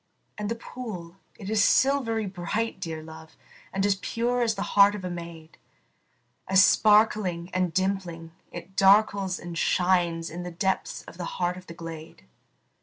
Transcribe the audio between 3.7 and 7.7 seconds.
And as pure as the heart of a maid, As sparkling